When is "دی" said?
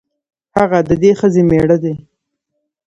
1.83-1.93